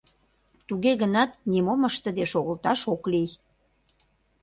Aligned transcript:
Туге 0.67 0.91
гынат 1.01 1.31
нимом 1.51 1.81
ыштыде 1.89 2.25
шогылташ 2.31 2.79
ок 2.93 3.03
лий. 3.11 3.29